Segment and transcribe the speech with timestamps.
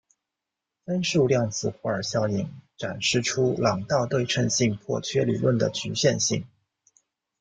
[0.83, 6.43] 分数量子霍尔效应展示出朗道对称性破缺理论的局限性。